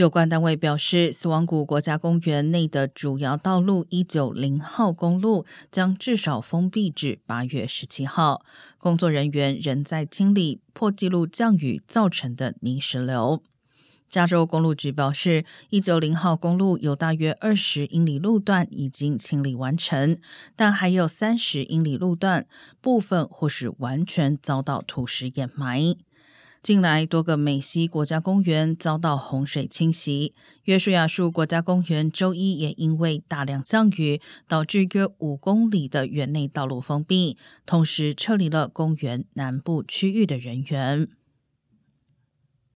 [0.00, 8.42] 有关单位表示，死亡谷国家公园内的主要道路一九零号公路将至少封闭至八月十七号。
[8.78, 13.42] 工作人员仍在清理破纪录降雨造成的泥石流。
[14.08, 20.18] 加州公路局表示，一九零号公路有大约二十英里路段已经清理完成，
[20.56, 22.46] 但还有三十英里路段
[22.80, 25.94] 部分或是完全遭到土石掩埋。
[26.62, 30.34] 近来，多个美西国家公园遭到洪水侵袭。
[30.64, 41.08] 约书亚树国家公园周一也因为大量降雨，导致约五公里的园内道路封闭，同时撤离了公园南部区域的人员。